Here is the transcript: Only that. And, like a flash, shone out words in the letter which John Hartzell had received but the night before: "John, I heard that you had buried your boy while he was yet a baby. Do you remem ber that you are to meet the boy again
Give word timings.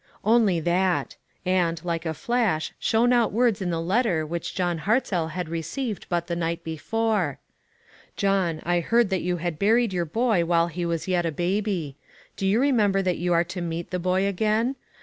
Only 0.25 0.59
that. 0.61 1.15
And, 1.45 1.79
like 1.85 2.07
a 2.07 2.15
flash, 2.15 2.73
shone 2.79 3.13
out 3.13 3.31
words 3.31 3.61
in 3.61 3.69
the 3.69 3.79
letter 3.79 4.25
which 4.25 4.55
John 4.55 4.79
Hartzell 4.79 5.27
had 5.33 5.47
received 5.47 6.07
but 6.09 6.25
the 6.25 6.35
night 6.35 6.63
before: 6.63 7.37
"John, 8.17 8.61
I 8.65 8.79
heard 8.79 9.11
that 9.11 9.21
you 9.21 9.37
had 9.37 9.59
buried 9.59 9.93
your 9.93 10.05
boy 10.05 10.43
while 10.43 10.69
he 10.69 10.87
was 10.87 11.07
yet 11.07 11.27
a 11.27 11.31
baby. 11.31 11.97
Do 12.35 12.47
you 12.47 12.59
remem 12.59 12.91
ber 12.93 13.03
that 13.03 13.19
you 13.19 13.31
are 13.33 13.43
to 13.43 13.61
meet 13.61 13.91
the 13.91 13.99
boy 13.99 14.25
again 14.25 14.75